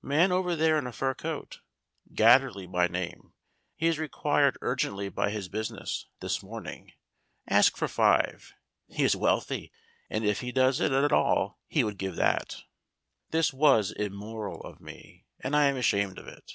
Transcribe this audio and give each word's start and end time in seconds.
"Man 0.00 0.32
over 0.32 0.56
there 0.56 0.78
in 0.78 0.86
a 0.86 0.92
fur 0.94 1.12
coat, 1.12 1.60
Gatterley 2.14 2.66
by 2.66 2.86
name, 2.88 3.34
he 3.76 3.86
is 3.86 3.98
required 3.98 4.56
urgently 4.62 5.10
by 5.10 5.28
his 5.28 5.50
busi 5.50 5.50
THE 5.50 5.58
BLANKING 5.74 6.04
BUSINESS 6.20 6.42
195 6.42 6.84
ness 6.94 6.94
this 7.44 7.52
morning. 7.52 7.54
Ask 7.58 7.76
for 7.76 7.88
five. 7.88 8.54
He 8.88 9.04
is 9.04 9.14
wealthy, 9.14 9.70
and 10.08 10.24
if 10.24 10.40
he 10.40 10.52
does 10.52 10.80
it 10.80 10.92
at 10.92 11.12
all 11.12 11.58
he 11.68 11.84
would 11.84 11.98
give 11.98 12.16
that." 12.16 12.62
This 13.30 13.52
was 13.52 13.90
immoral 13.92 14.62
of 14.62 14.80
me, 14.80 15.26
and 15.40 15.54
I 15.54 15.66
am 15.66 15.76
ashamed 15.76 16.18
of 16.18 16.28
it. 16.28 16.50